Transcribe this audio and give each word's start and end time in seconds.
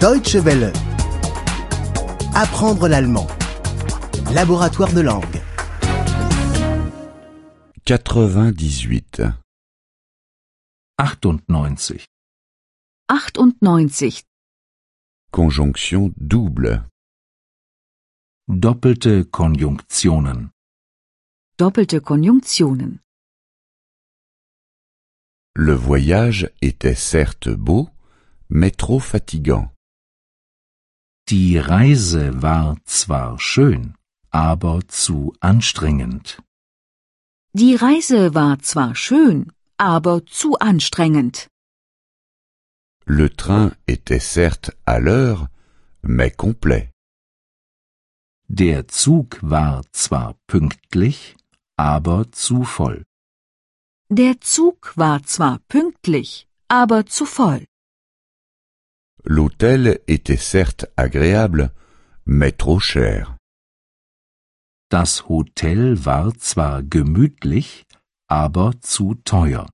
Deutsche 0.00 0.36
Welle. 0.36 0.74
Apprendre 2.34 2.86
l'allemand. 2.86 3.26
Laboratoire 4.34 4.92
de 4.92 5.00
langue. 5.00 5.40
98. 7.86 9.22
98. 10.98 12.06
98. 13.08 14.24
Conjonction 15.30 16.12
double. 16.18 16.84
Doppelte 18.48 19.24
Konjunktionen. 19.30 20.50
Doppelte 21.56 22.00
Konjunktionen. 22.00 22.98
Le 25.54 25.72
voyage 25.72 26.50
était 26.60 26.94
certes 26.94 27.48
beau, 27.48 27.88
mais 28.50 28.70
trop 28.70 29.00
fatigant. 29.00 29.72
Die 31.28 31.58
Reise 31.58 32.40
war 32.40 32.76
zwar 32.84 33.40
schön, 33.40 33.96
aber 34.30 34.86
zu 34.86 35.34
anstrengend. 35.40 36.40
Die 37.52 37.74
Reise 37.74 38.32
war 38.36 38.60
zwar 38.60 38.94
schön, 38.94 39.50
aber 39.76 40.24
zu 40.26 40.56
anstrengend. 40.60 41.48
Le 43.06 43.28
train 43.34 43.72
était 43.88 44.20
certes 44.20 44.72
à 44.84 45.00
l'heure, 45.00 45.48
mais 46.02 46.30
complet. 46.30 46.90
Der 48.46 48.86
Zug 48.86 49.40
war 49.42 49.82
zwar 49.90 50.36
pünktlich, 50.46 51.34
aber 51.76 52.30
zu 52.30 52.62
voll. 52.62 53.02
Der 54.08 54.40
Zug 54.40 54.92
war 54.96 55.24
zwar 55.24 55.58
pünktlich, 55.68 56.46
aber 56.68 57.04
zu 57.06 57.26
voll. 57.26 57.64
L'hôtel 59.28 60.00
était 60.06 60.36
certes 60.36 60.86
agréable, 60.96 61.72
mais 62.26 62.52
trop 62.52 62.78
cher. 62.78 63.36
Das 64.88 65.28
Hotel 65.28 66.04
war 66.04 66.32
zwar 66.38 66.84
gemütlich, 66.84 67.84
aber 68.28 68.80
zu 68.80 69.14
teuer. 69.24 69.68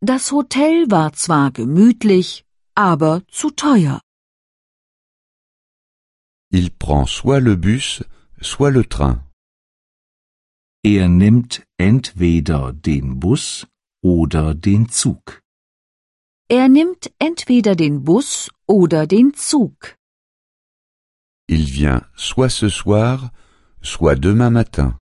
Das 0.00 0.30
Hotel 0.30 0.88
war 0.88 1.12
zwar 1.14 1.50
gemütlich, 1.50 2.44
aber 2.76 3.22
zu 3.28 3.50
teuer. 3.50 4.00
Il 6.52 6.70
prend 6.70 7.08
soit 7.08 7.40
le 7.40 7.56
bus, 7.56 8.04
soit 8.40 8.70
le 8.70 8.84
train. 8.88 9.20
Er 10.84 11.08
nimmt 11.08 11.64
entweder 11.76 12.72
den 12.72 13.18
Bus 13.18 13.66
oder 14.00 14.54
den 14.54 14.88
Zug. 14.90 15.43
Er 16.50 16.68
nimmt 16.68 17.10
entweder 17.18 17.74
den 17.74 18.04
Bus 18.04 18.50
oder 18.66 19.06
den 19.06 19.32
Zug. 19.32 19.96
Il 21.48 21.64
vient 21.66 22.04
soit 22.16 22.50
ce 22.50 22.68
soir, 22.68 23.32
soit 23.80 24.22
demain 24.22 24.52
matin. 24.52 24.98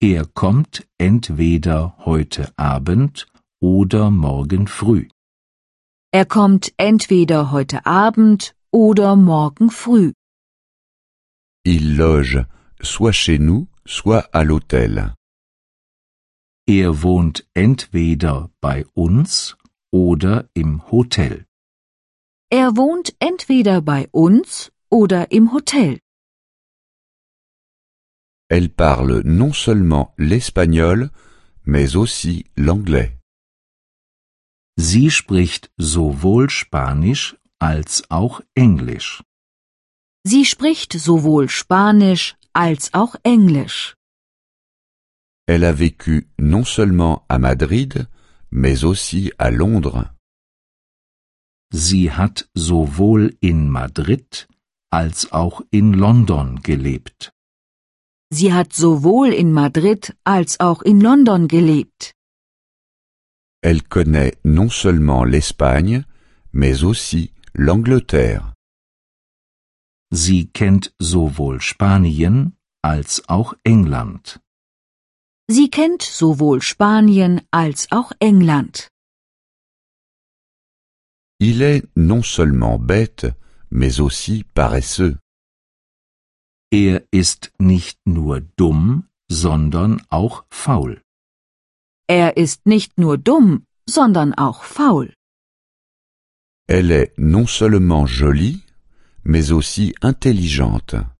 Er 0.00 0.26
kommt 0.26 0.84
entweder 0.98 1.96
heute 2.04 2.52
Abend 2.58 3.28
oder 3.60 4.10
morgen 4.10 4.66
früh. 4.66 5.06
Er 6.12 6.26
kommt 6.26 6.72
entweder 6.76 7.52
heute 7.52 7.86
Abend 7.86 8.56
oder 8.72 9.14
morgen 9.14 9.70
früh. 9.70 10.12
Il 11.64 11.96
loge 11.96 12.46
soit 12.82 13.14
chez 13.14 13.38
nous, 13.38 13.68
soit 13.86 14.28
à 14.34 14.42
l'hôtel. 14.42 15.14
Er 16.66 17.02
wohnt 17.02 17.46
entweder 17.54 18.50
bei 18.60 18.84
uns 18.94 19.56
oder 19.94 20.48
im 20.54 20.72
Hotel. 20.90 21.46
Er 22.50 22.76
wohnt 22.76 23.14
entweder 23.20 23.80
bei 23.80 24.08
uns 24.10 24.72
oder 24.90 25.30
im 25.30 25.52
Hotel. 25.52 26.00
Elle 28.48 28.68
parle 28.68 29.22
non 29.24 29.52
seulement 29.52 30.06
l'espagnol, 30.16 31.10
mais 31.62 31.94
aussi 31.94 32.44
l'anglais. 32.56 33.12
Sie 34.76 35.10
spricht 35.12 35.70
sowohl 35.76 36.50
Spanisch 36.50 37.36
als 37.60 38.02
auch 38.10 38.40
Englisch. 38.56 39.22
Sie 40.24 40.44
spricht 40.44 40.92
sowohl 40.92 41.48
Spanisch 41.48 42.36
als 42.52 42.92
auch 42.94 43.14
Englisch. 43.22 43.94
Elle 45.46 45.68
a 45.68 45.72
vécu 45.72 46.26
non 46.36 46.64
seulement 46.64 47.22
à 47.28 47.38
Madrid, 47.38 48.08
mais 48.54 48.84
aussi 48.84 49.32
à 49.36 49.50
Londres. 49.50 50.04
Sie 51.72 52.12
hat 52.12 52.48
sowohl 52.54 53.36
in 53.40 53.68
Madrid 53.68 54.46
als 54.90 55.32
auch 55.32 55.60
in 55.72 55.92
London 55.92 56.60
gelebt. 56.62 57.32
Sie 58.30 58.52
hat 58.52 58.72
sowohl 58.72 59.32
in 59.32 59.52
Madrid 59.52 60.16
als 60.24 60.60
auch 60.60 60.82
in 60.82 61.00
London 61.00 61.48
gelebt. 61.48 62.14
Elle 63.60 63.82
connaît 63.82 64.36
non 64.44 64.68
seulement 64.68 65.24
l'Espagne, 65.24 66.04
mais 66.52 66.84
aussi 66.84 67.32
l'Angleterre. 67.54 68.54
Sie 70.12 70.46
kennt 70.52 70.94
sowohl 71.00 71.60
Spanien 71.60 72.52
als 72.82 73.28
auch 73.28 73.54
England. 73.64 74.38
Sie 75.50 75.68
kennt 75.68 76.02
sowohl 76.02 76.62
Spanien 76.62 77.42
als 77.50 77.92
auch 77.92 78.12
England. 78.18 78.88
Il 81.38 81.60
est 81.60 81.84
non 81.94 82.22
seulement 82.22 82.78
bête, 82.78 83.34
mais 83.70 84.00
aussi 84.00 84.44
paresseux. 84.54 85.18
Er 86.72 87.02
ist 87.10 87.52
nicht 87.58 87.98
nur 88.06 88.40
dumm, 88.40 89.08
sondern 89.28 90.00
auch 90.08 90.44
faul. 90.50 91.02
Er 92.08 92.36
ist 92.38 92.64
nicht 92.66 92.98
nur 92.98 93.18
dumm, 93.18 93.66
sondern 93.86 94.32
auch 94.34 94.64
faul. 94.64 95.12
Elle 96.66 96.90
est 96.90 97.18
non 97.18 97.46
seulement 97.46 98.06
jolie, 98.06 98.62
mais 99.22 99.52
aussi 99.52 99.94
intelligente. 100.00 101.10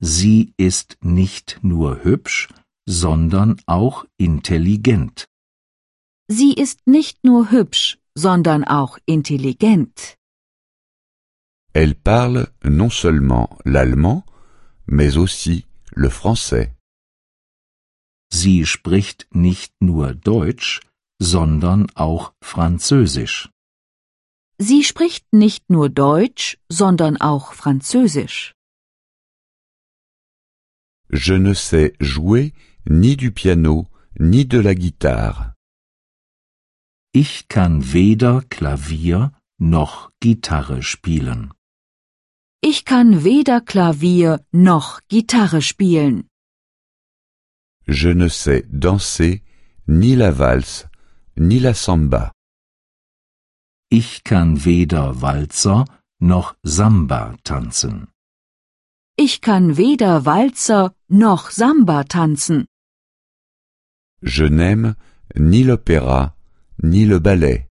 Sie 0.00 0.54
ist 0.56 0.96
nicht 1.02 1.58
nur 1.62 2.04
hübsch, 2.04 2.48
sondern 2.90 3.60
auch 3.66 4.04
intelligent. 4.16 5.26
Sie 6.28 6.52
ist 6.54 6.86
nicht 6.86 7.24
nur 7.24 7.50
hübsch, 7.50 7.98
sondern 8.14 8.64
auch 8.64 8.98
intelligent. 9.06 10.16
Elle 11.72 11.94
parle 11.94 12.52
non 12.64 12.90
seulement 12.90 13.48
l'allemand, 13.64 14.24
mais 14.86 15.16
aussi 15.16 15.66
le 15.94 16.10
français. 16.10 16.74
Sie 18.32 18.66
spricht 18.66 19.28
nicht 19.30 19.72
nur 19.80 20.14
Deutsch, 20.14 20.80
sondern 21.20 21.86
auch 21.94 22.32
Französisch. 22.42 23.50
Sie 24.58 24.82
spricht 24.82 25.32
nicht 25.32 25.70
nur 25.70 25.88
Deutsch, 25.88 26.58
sondern 26.68 27.16
auch 27.18 27.52
Französisch. 27.54 28.52
Je 31.12 31.38
ne 31.38 31.54
sais 31.54 31.92
jouer 32.00 32.50
ni 32.88 33.16
du 33.16 33.30
piano, 33.32 33.90
ni 34.18 34.44
de 34.46 34.58
la 34.60 34.74
guitare. 34.74 35.54
Ich 37.12 37.48
kann 37.48 37.92
weder 37.92 38.42
Klavier 38.48 39.32
noch 39.58 40.10
Gitarre 40.20 40.82
spielen. 40.82 41.52
Ich 42.62 42.84
kann 42.84 43.24
weder 43.24 43.60
Klavier 43.60 44.44
noch 44.52 45.00
Gitarre 45.08 45.62
spielen. 45.62 46.28
Je 47.86 48.14
ne 48.14 48.28
sais 48.28 48.64
danser 48.70 49.40
ni 49.86 50.14
la 50.14 50.38
valse, 50.38 50.88
ni 51.36 51.58
la 51.58 51.74
samba. 51.74 52.32
Ich 53.92 54.22
kann 54.22 54.64
weder 54.64 55.20
Walzer 55.20 55.84
noch 56.20 56.54
Samba 56.62 57.34
tanzen. 57.42 58.06
Ich 59.26 59.42
kann 59.42 59.76
weder 59.76 60.24
Walzer 60.24 60.94
noch 61.08 61.50
Samba 61.50 62.04
tanzen. 62.04 62.66
Je 64.22 64.46
n'aime 64.48 64.96
ni 65.34 65.62
l'opéra, 65.62 66.34
ni 66.78 67.04
le 67.04 67.18
ballet. 67.20 67.68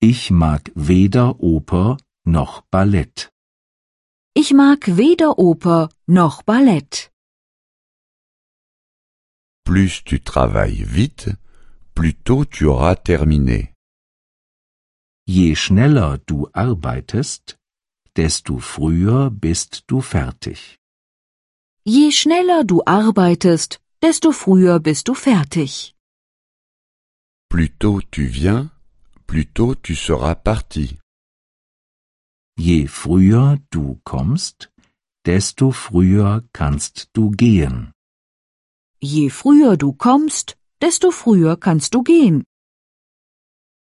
Ich 0.00 0.30
mag 0.30 0.72
weder 0.74 1.42
Oper 1.42 1.98
noch 2.24 2.62
Ballett. 2.70 3.28
Ich 4.32 4.54
mag 4.54 4.80
weder 4.96 5.38
Oper 5.38 5.90
noch 6.06 6.44
Ballett. 6.44 7.10
Plus 9.66 10.02
tu 10.02 10.18
travailles 10.20 10.86
vite, 10.96 11.36
plus 11.94 12.14
tôt 12.24 12.46
tu 12.46 12.70
auras 12.70 12.96
terminé. 12.96 13.74
Je 15.26 15.54
schneller 15.54 16.16
du 16.26 16.46
arbeitest, 16.54 17.59
desto 18.16 18.58
früher 18.58 19.30
bist 19.30 19.84
du 19.88 20.00
fertig. 20.00 20.78
Je 21.84 22.10
schneller 22.10 22.64
du 22.64 22.82
arbeitest, 22.86 23.80
desto 24.02 24.32
früher 24.32 24.80
bist 24.80 25.08
du 25.08 25.14
fertig. 25.14 25.94
Plus 27.48 27.70
tôt 27.78 28.00
tu 28.10 28.26
viens, 28.26 28.70
plus 29.26 29.46
tôt 29.46 29.74
tu 29.74 29.94
seras 29.94 30.34
parti. 30.34 30.98
Je 32.56 32.86
früher 32.86 33.58
du 33.70 33.98
kommst, 34.04 34.70
desto 35.24 35.70
früher 35.70 36.42
kannst 36.52 37.10
du 37.14 37.30
gehen. 37.30 37.92
Je 39.00 39.30
früher 39.30 39.76
du 39.76 39.92
kommst, 39.92 40.56
desto 40.80 41.10
früher 41.10 41.56
kannst 41.56 41.94
du 41.94 42.02
gehen. 42.02 42.44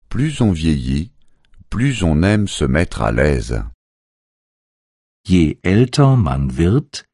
Plus 0.08 0.40
on 0.40 0.52
vieillit, 0.52 1.12
plus 1.70 2.02
on 2.02 2.22
aime 2.22 2.48
se 2.48 2.64
mettre 2.64 3.02
à 3.02 3.12
l'aise. 3.12 3.64
Je 5.28 5.58
älter 5.62 6.16
man 6.16 6.56
wird, 6.56 7.04